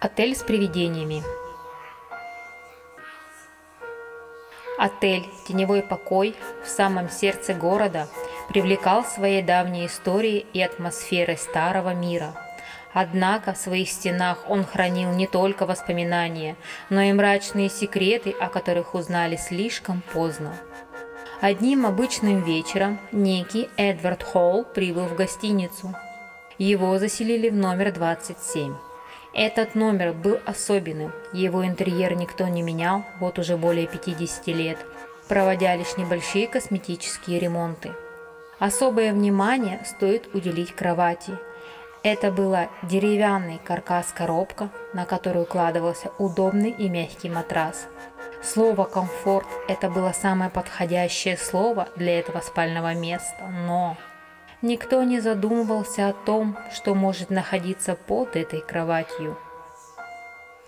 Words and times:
Отель 0.00 0.34
с 0.34 0.42
привидениями. 0.42 1.22
Отель 4.78 5.26
«Теневой 5.46 5.82
покой» 5.82 6.34
в 6.64 6.68
самом 6.68 7.10
сердце 7.10 7.52
города 7.52 8.08
привлекал 8.48 9.04
своей 9.04 9.42
давней 9.42 9.88
историей 9.88 10.46
и 10.54 10.62
атмосферой 10.62 11.36
старого 11.36 11.92
мира. 11.92 12.32
Однако 12.94 13.52
в 13.52 13.58
своих 13.58 13.90
стенах 13.90 14.46
он 14.48 14.64
хранил 14.64 15.12
не 15.12 15.26
только 15.26 15.66
воспоминания, 15.66 16.56
но 16.88 17.02
и 17.02 17.12
мрачные 17.12 17.68
секреты, 17.68 18.30
о 18.30 18.48
которых 18.48 18.94
узнали 18.94 19.36
слишком 19.36 20.02
поздно. 20.14 20.56
Одним 21.42 21.84
обычным 21.84 22.42
вечером 22.42 22.98
некий 23.12 23.68
Эдвард 23.76 24.22
Холл 24.22 24.64
прибыл 24.64 25.04
в 25.04 25.14
гостиницу. 25.14 25.94
Его 26.56 26.98
заселили 26.98 27.50
в 27.50 27.54
номер 27.54 27.92
27. 27.92 28.89
Этот 29.32 29.76
номер 29.76 30.12
был 30.12 30.38
особенным, 30.44 31.12
его 31.32 31.64
интерьер 31.64 32.16
никто 32.16 32.48
не 32.48 32.62
менял 32.62 33.04
вот 33.20 33.38
уже 33.38 33.56
более 33.56 33.86
50 33.86 34.46
лет, 34.48 34.78
проводя 35.28 35.76
лишь 35.76 35.96
небольшие 35.96 36.48
косметические 36.48 37.38
ремонты. 37.38 37.92
Особое 38.58 39.12
внимание 39.12 39.80
стоит 39.86 40.34
уделить 40.34 40.74
кровати. 40.74 41.38
Это 42.02 42.32
была 42.32 42.68
деревянный 42.82 43.60
каркас-коробка, 43.64 44.70
на 44.94 45.04
которую 45.04 45.44
укладывался 45.44 46.10
удобный 46.18 46.70
и 46.70 46.88
мягкий 46.88 47.30
матрас. 47.30 47.86
Слово 48.42 48.84
«комфорт»– 48.84 49.46
это 49.68 49.90
было 49.90 50.12
самое 50.12 50.50
подходящее 50.50 51.36
слово 51.36 51.88
для 51.94 52.18
этого 52.18 52.40
спального 52.40 52.94
места, 52.94 53.46
но 53.66 53.96
Никто 54.62 55.02
не 55.04 55.20
задумывался 55.20 56.08
о 56.08 56.12
том, 56.12 56.58
что 56.72 56.94
может 56.94 57.30
находиться 57.30 57.94
под 57.94 58.36
этой 58.36 58.60
кроватью. 58.60 59.38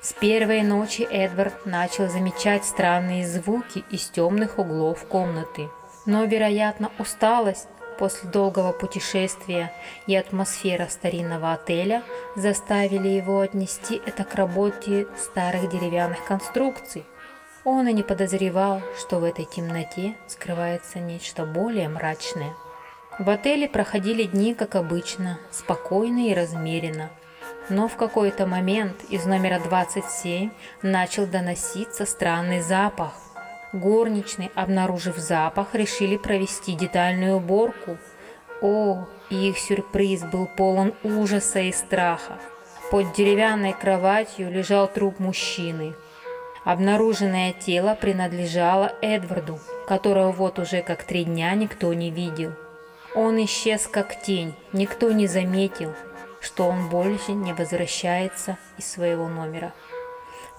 С 0.00 0.14
первой 0.14 0.62
ночи 0.62 1.06
Эдвард 1.10 1.66
начал 1.66 2.08
замечать 2.08 2.64
странные 2.64 3.26
звуки 3.26 3.84
из 3.90 4.08
темных 4.08 4.58
углов 4.58 5.06
комнаты. 5.06 5.68
Но, 6.06 6.24
вероятно, 6.24 6.90
усталость 6.98 7.68
после 7.98 8.30
долгого 8.30 8.72
путешествия 8.72 9.72
и 10.06 10.16
атмосфера 10.16 10.86
старинного 10.88 11.52
отеля 11.52 12.02
заставили 12.34 13.08
его 13.08 13.40
отнести 13.40 14.00
это 14.06 14.24
к 14.24 14.34
работе 14.34 15.06
старых 15.16 15.70
деревянных 15.70 16.24
конструкций. 16.24 17.04
Он 17.64 17.86
и 17.86 17.92
не 17.92 18.02
подозревал, 18.02 18.80
что 18.98 19.20
в 19.20 19.24
этой 19.24 19.44
темноте 19.44 20.16
скрывается 20.26 20.98
нечто 20.98 21.44
более 21.44 21.88
мрачное. 21.88 22.54
В 23.18 23.28
отеле 23.28 23.68
проходили 23.68 24.24
дни, 24.24 24.54
как 24.54 24.74
обычно, 24.74 25.38
спокойно 25.50 26.28
и 26.28 26.34
размеренно. 26.34 27.10
Но 27.68 27.86
в 27.86 27.96
какой-то 27.96 28.46
момент 28.46 29.04
из 29.10 29.26
номера 29.26 29.60
27 29.60 30.50
начал 30.82 31.26
доноситься 31.26 32.06
странный 32.06 32.62
запах. 32.62 33.12
Горничные, 33.74 34.50
обнаружив 34.54 35.18
запах, 35.18 35.74
решили 35.74 36.16
провести 36.16 36.74
детальную 36.74 37.36
уборку. 37.36 37.98
О, 38.62 39.06
их 39.28 39.58
сюрприз 39.58 40.22
был 40.24 40.46
полон 40.46 40.94
ужаса 41.02 41.60
и 41.60 41.72
страха. 41.72 42.38
Под 42.90 43.12
деревянной 43.12 43.74
кроватью 43.74 44.50
лежал 44.50 44.88
труп 44.88 45.18
мужчины. 45.18 45.94
Обнаруженное 46.64 47.52
тело 47.52 47.96
принадлежало 48.00 48.92
Эдварду, 49.02 49.58
которого 49.86 50.32
вот 50.32 50.58
уже 50.58 50.80
как 50.82 51.04
три 51.04 51.24
дня 51.24 51.54
никто 51.54 51.92
не 51.92 52.10
видел. 52.10 52.52
Он 53.14 53.42
исчез 53.44 53.86
как 53.86 54.22
тень, 54.22 54.54
никто 54.72 55.12
не 55.12 55.26
заметил, 55.26 55.92
что 56.40 56.64
он 56.64 56.88
больше 56.88 57.32
не 57.32 57.52
возвращается 57.52 58.56
из 58.78 58.90
своего 58.90 59.28
номера. 59.28 59.74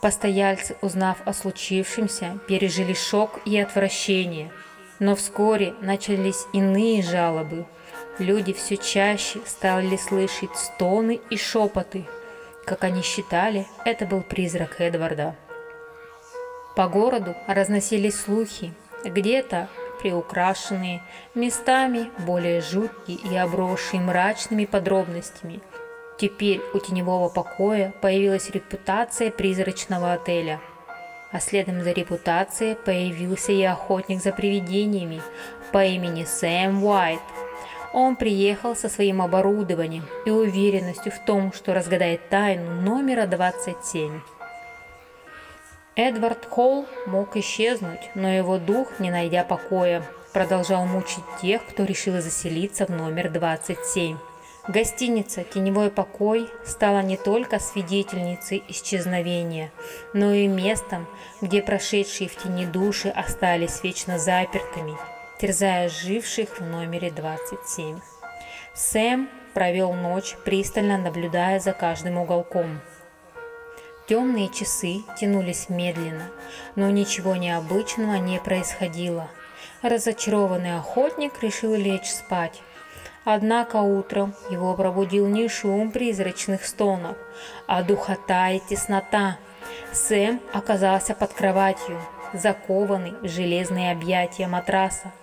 Постояльцы, 0.01 0.75
узнав 0.81 1.17
о 1.25 1.33
случившемся, 1.33 2.37
пережили 2.47 2.93
шок 2.93 3.39
и 3.45 3.57
отвращение, 3.57 4.51
но 4.99 5.15
вскоре 5.15 5.73
начались 5.81 6.45
иные 6.53 7.01
жалобы. 7.01 7.65
Люди 8.19 8.53
все 8.53 8.77
чаще 8.77 9.39
стали 9.47 9.97
слышать 9.97 10.55
стоны 10.55 11.21
и 11.31 11.37
шепоты. 11.37 12.05
Как 12.65 12.83
они 12.83 13.01
считали, 13.01 13.65
это 13.83 14.05
был 14.05 14.21
призрак 14.21 14.79
Эдварда. 14.79 15.35
По 16.75 16.87
городу 16.87 17.35
разносились 17.47 18.19
слухи. 18.19 18.73
Где-то 19.03 19.69
приукрашенные, 20.03 21.01
местами 21.33 22.11
более 22.19 22.61
жуткие 22.61 23.17
и 23.17 23.35
обросшие 23.37 24.01
мрачными 24.01 24.65
подробностями. 24.65 25.61
Теперь 26.19 26.61
у 26.73 26.79
теневого 26.79 27.29
покоя 27.29 27.93
появилась 28.01 28.49
репутация 28.49 29.31
призрачного 29.31 30.13
отеля. 30.13 30.59
А 31.31 31.39
следом 31.39 31.81
за 31.81 31.91
репутацией 31.91 32.75
появился 32.75 33.53
и 33.53 33.63
охотник 33.63 34.21
за 34.21 34.33
привидениями 34.33 35.21
по 35.71 35.83
имени 35.83 36.25
Сэм 36.25 36.83
Уайт. 36.83 37.19
Он 37.93 38.15
приехал 38.15 38.75
со 38.75 38.89
своим 38.89 39.21
оборудованием 39.21 40.05
и 40.25 40.29
уверенностью 40.29 41.11
в 41.11 41.25
том, 41.25 41.53
что 41.53 41.73
разгадает 41.73 42.29
тайну 42.29 42.81
номера 42.81 43.25
27. 43.25 44.19
Эдвард 45.95 46.47
Холл 46.49 46.87
мог 47.05 47.37
исчезнуть, 47.37 48.09
но 48.15 48.27
его 48.27 48.57
дух, 48.57 48.99
не 48.99 49.11
найдя 49.11 49.43
покоя, 49.43 50.03
продолжал 50.33 50.85
мучить 50.85 51.23
тех, 51.39 51.63
кто 51.67 51.83
решил 51.83 52.19
заселиться 52.19 52.87
в 52.87 52.89
номер 52.89 53.29
27. 53.29 54.17
Гостиница 54.67 55.43
«Теневой 55.43 55.91
покой» 55.91 56.49
стала 56.65 57.03
не 57.03 57.15
только 57.15 57.59
свидетельницей 57.59 58.63
исчезновения, 58.69 59.71
но 60.15 60.33
и 60.33 60.47
местом, 60.47 61.05
где 61.41 61.61
прошедшие 61.61 62.27
в 62.27 62.37
тени 62.37 62.65
души 62.65 63.09
остались 63.09 63.83
вечно 63.83 64.17
запертыми, 64.17 64.97
терзая 65.39 65.89
живших 65.89 66.59
в 66.59 66.63
номере 66.63 67.11
27. 67.11 67.99
Сэм 68.73 69.29
провел 69.53 69.93
ночь, 69.93 70.35
пристально 70.43 70.97
наблюдая 70.97 71.59
за 71.59 71.73
каждым 71.73 72.17
уголком– 72.17 72.81
Темные 74.05 74.49
часы 74.49 75.03
тянулись 75.17 75.69
медленно, 75.69 76.29
но 76.75 76.89
ничего 76.89 77.37
необычного 77.37 78.15
не 78.15 78.37
происходило. 78.39 79.29
Разочарованный 79.81 80.77
охотник 80.77 81.41
решил 81.41 81.73
лечь 81.73 82.09
спать. 82.09 82.61
Однако 83.23 83.77
утром 83.77 84.33
его 84.49 84.73
пробудил 84.75 85.27
не 85.27 85.47
шум 85.47 85.91
призрачных 85.91 86.65
стонов, 86.65 87.15
а 87.65 87.81
духота 87.81 88.51
и 88.51 88.59
теснота. 88.59 89.37
Сэм 89.93 90.41
оказался 90.51 91.15
под 91.15 91.31
кроватью, 91.31 92.01
закованный 92.33 93.13
в 93.21 93.29
железные 93.29 93.93
объятия 93.93 94.47
матраса. 94.47 95.13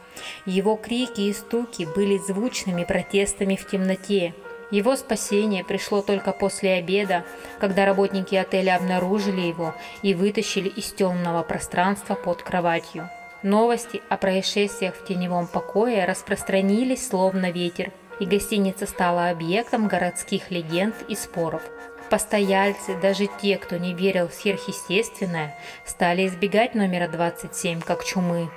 Его 0.46 0.76
крики 0.76 1.22
и 1.22 1.34
стуки 1.34 1.86
были 1.94 2.16
звучными 2.16 2.84
протестами 2.84 3.56
в 3.56 3.66
темноте. 3.66 4.34
Его 4.70 4.94
спасение 4.94 5.64
пришло 5.64 6.00
только 6.00 6.32
после 6.32 6.74
обеда, 6.74 7.24
когда 7.58 7.84
работники 7.84 8.36
отеля 8.36 8.76
обнаружили 8.76 9.40
его 9.40 9.74
и 10.02 10.14
вытащили 10.14 10.68
из 10.68 10.92
темного 10.92 11.42
пространства 11.42 12.14
под 12.14 12.42
кроватью. 12.42 13.10
Новости 13.42 14.00
о 14.08 14.16
происшествиях 14.16 14.94
в 14.94 15.04
теневом 15.04 15.46
покое 15.48 16.04
распространились 16.04 17.08
словно 17.08 17.50
ветер, 17.50 17.90
и 18.20 18.26
гостиница 18.26 18.86
стала 18.86 19.30
объектом 19.30 19.88
городских 19.88 20.50
легенд 20.50 20.94
и 21.08 21.16
споров. 21.16 21.62
Постояльцы, 22.10 22.94
даже 23.00 23.28
те, 23.40 23.56
кто 23.56 23.76
не 23.76 23.94
верил 23.94 24.28
в 24.28 24.34
сверхъестественное, 24.34 25.56
стали 25.86 26.26
избегать 26.26 26.74
номера 26.74 27.08
27 27.08 27.80
как 27.80 28.04
чумы. 28.04 28.50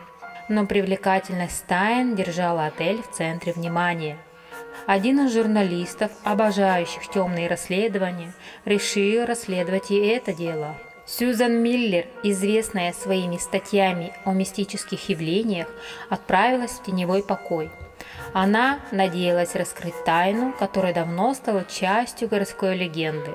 Но 0.50 0.66
привлекательность 0.66 1.58
стаин 1.58 2.16
держала 2.16 2.66
отель 2.66 3.02
в 3.02 3.16
центре 3.16 3.54
внимания– 3.54 4.18
один 4.86 5.26
из 5.26 5.34
журналистов, 5.34 6.12
обожающих 6.24 7.08
темные 7.10 7.48
расследования, 7.48 8.34
решил 8.66 9.26
расследовать 9.26 9.92
и 9.92 9.98
это 9.98 10.34
дело. 10.34 10.76
Сьюзан 11.06 11.62
Миллер, 11.62 12.06
известная 12.24 12.94
своими 12.94 13.38
статьями 13.38 14.14
о 14.24 14.32
мистических 14.32 15.10
явлениях, 15.10 15.68
отправилась 16.10 16.72
в 16.72 16.84
теневой 16.84 17.24
покой. 17.24 17.70
Она 18.32 18.80
надеялась 18.92 19.54
раскрыть 19.56 20.02
тайну, 20.06 20.54
которая 20.58 20.94
давно 20.94 21.34
стала 21.34 21.66
частью 21.66 22.30
городской 22.30 22.76
легенды. 22.78 23.32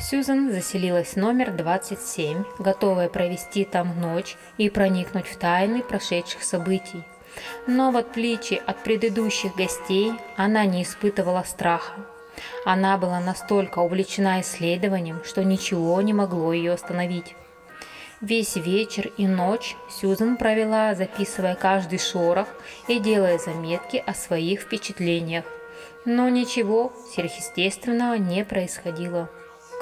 Сьюзан 0.00 0.50
заселилась 0.50 1.10
в 1.10 1.16
номер 1.16 1.52
27, 1.52 2.44
готовая 2.58 3.08
провести 3.08 3.64
там 3.64 4.00
ночь 4.00 4.36
и 4.56 4.70
проникнуть 4.70 5.26
в 5.26 5.36
тайны 5.36 5.82
прошедших 5.82 6.42
событий. 6.42 7.04
Но 7.66 7.90
в 7.90 7.96
отличие 7.96 8.60
от 8.60 8.82
предыдущих 8.82 9.54
гостей, 9.54 10.12
она 10.36 10.64
не 10.64 10.82
испытывала 10.82 11.42
страха. 11.42 11.92
Она 12.64 12.98
была 12.98 13.20
настолько 13.20 13.80
увлечена 13.80 14.40
исследованием, 14.40 15.22
что 15.24 15.44
ничего 15.44 16.00
не 16.02 16.12
могло 16.12 16.52
ее 16.52 16.72
остановить. 16.72 17.34
Весь 18.20 18.54
вечер 18.54 19.10
и 19.16 19.26
ночь 19.26 19.76
Сьюзен 19.90 20.36
провела, 20.36 20.94
записывая 20.94 21.56
каждый 21.56 21.98
шорох 21.98 22.46
и 22.86 23.00
делая 23.00 23.38
заметки 23.38 24.02
о 24.06 24.14
своих 24.14 24.60
впечатлениях. 24.60 25.44
Но 26.04 26.28
ничего 26.28 26.92
сверхъестественного 27.12 28.14
не 28.14 28.44
происходило. 28.44 29.28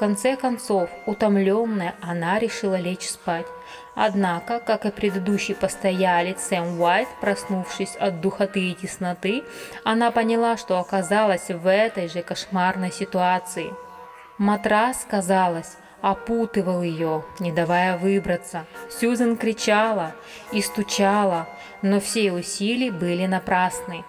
Конце 0.00 0.34
концов, 0.34 0.88
утомленная, 1.04 1.94
она 2.00 2.38
решила 2.38 2.76
лечь 2.76 3.06
спать. 3.06 3.44
Однако, 3.94 4.58
как 4.58 4.86
и 4.86 4.90
предыдущий 4.90 5.54
постоялец 5.54 6.40
Сэм 6.40 6.80
Уайт, 6.80 7.06
проснувшись 7.20 7.96
от 7.96 8.22
духоты 8.22 8.70
и 8.70 8.74
тесноты, 8.74 9.42
она 9.84 10.10
поняла, 10.10 10.56
что 10.56 10.78
оказалась 10.78 11.50
в 11.50 11.70
этой 11.70 12.08
же 12.08 12.22
кошмарной 12.22 12.90
ситуации. 12.90 13.74
Матрас, 14.38 15.06
казалось, 15.06 15.76
опутывал 16.00 16.80
ее, 16.80 17.22
не 17.38 17.52
давая 17.52 17.98
выбраться. 17.98 18.64
Сьюзен 18.88 19.36
кричала 19.36 20.14
и 20.50 20.62
стучала, 20.62 21.46
но 21.82 22.00
все 22.00 22.32
усилия 22.32 22.90
были 22.90 23.26
напрасны. 23.26 24.06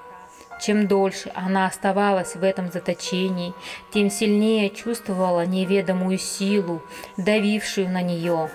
Чем 0.61 0.87
дольше 0.87 1.31
она 1.33 1.65
оставалась 1.65 2.35
в 2.35 2.43
этом 2.43 2.71
заточении, 2.71 3.55
тем 3.91 4.11
сильнее 4.11 4.69
чувствовала 4.69 5.43
неведомую 5.43 6.19
силу, 6.19 6.83
давившую 7.17 7.89
на 7.89 8.03
нее. 8.03 8.49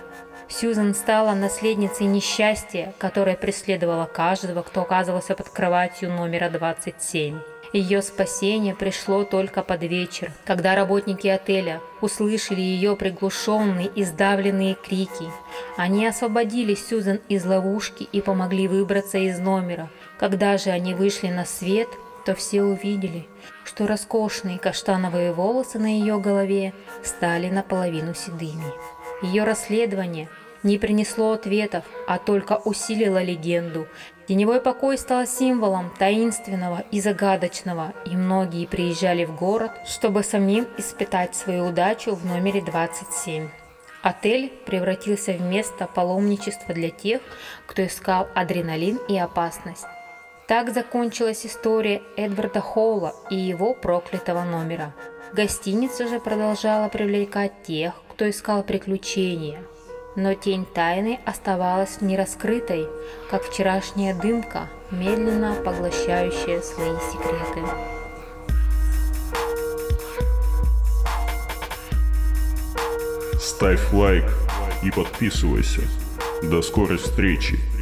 Сьюзен 0.49 0.94
стала 0.94 1.35
наследницей 1.35 2.06
несчастья, 2.06 2.94
которое 2.99 3.37
преследовало 3.37 4.06
каждого, 4.06 4.62
кто 4.62 4.82
оказывался 4.82 5.35
под 5.35 5.49
кроватью 5.49 6.12
номера 6.12 6.49
27. 6.49 7.41
Ее 7.76 8.00
спасение 8.00 8.75
пришло 8.75 9.25
только 9.25 9.62
под 9.62 9.82
вечер, 9.82 10.32
когда 10.46 10.75
работники 10.75 11.28
отеля 11.28 11.82
услышали 12.00 12.62
ее 12.62 12.96
приглушенные 12.96 13.88
и 13.88 14.02
сдавленные 14.02 14.76
крики. 14.76 15.31
Они 15.76 16.06
освободили 16.06 16.75
Сьюзен 16.75 17.20
из 17.28 17.44
ловушки 17.44 18.08
и 18.11 18.23
помогли 18.23 18.67
выбраться 18.67 19.19
из 19.19 19.38
номера. 19.38 19.90
Когда 20.19 20.56
же 20.56 20.70
они 20.70 20.94
вышли 20.94 21.28
на 21.28 21.44
свет, 21.44 21.88
то 22.25 22.34
все 22.34 22.62
увидели, 22.62 23.26
что 23.67 23.87
роскошные 23.87 24.58
каштановые 24.58 25.34
волосы 25.34 25.78
на 25.78 25.99
ее 25.99 26.19
голове 26.19 26.73
стали 27.05 27.50
наполовину 27.50 28.14
седыми. 28.14 28.73
Ее 29.20 29.44
расследование 29.44 30.31
не 30.66 30.78
принесло 30.78 31.32
ответов, 31.32 31.84
а 32.06 32.18
только 32.18 32.60
усилило 32.64 33.22
легенду. 33.22 33.86
Теневой 34.28 34.60
покой 34.60 34.98
стал 34.98 35.24
символом 35.26 35.92
таинственного 35.96 36.84
и 36.90 37.00
загадочного, 37.00 37.94
и 38.04 38.16
многие 38.16 38.66
приезжали 38.66 39.24
в 39.24 39.36
город, 39.36 39.70
чтобы 39.86 40.24
самим 40.24 40.66
испытать 40.76 41.36
свою 41.36 41.68
удачу 41.68 42.14
в 42.14 42.26
номере 42.26 42.60
27. 42.60 43.48
Отель 44.02 44.52
превратился 44.66 45.32
в 45.32 45.40
место 45.40 45.88
паломничества 45.92 46.74
для 46.74 46.90
тех, 46.90 47.20
кто 47.66 47.86
искал 47.86 48.28
адреналин 48.34 48.98
и 49.08 49.16
опасность. 49.16 49.86
Так 50.48 50.72
закончилась 50.72 51.46
история 51.46 52.02
Эдварда 52.16 52.60
Хоула 52.60 53.14
и 53.30 53.36
его 53.36 53.74
проклятого 53.74 54.44
номера. 54.44 54.94
Гостиница 55.32 56.06
же 56.06 56.20
продолжала 56.20 56.88
привлекать 56.88 57.64
тех, 57.64 57.94
кто 58.10 58.30
искал 58.30 58.62
приключения. 58.62 59.60
Но 60.16 60.32
тень 60.32 60.64
тайны 60.64 61.20
оставалась 61.26 62.00
нераскрытой, 62.00 62.88
как 63.30 63.42
вчерашняя 63.44 64.14
дымка, 64.14 64.68
медленно 64.90 65.54
поглощающая 65.62 66.62
свои 66.62 66.96
секреты. 67.12 67.62
Ставь 73.38 73.92
лайк 73.92 74.24
и 74.82 74.90
подписывайся. 74.90 75.82
До 76.42 76.62
скорой 76.62 76.96
встречи! 76.96 77.75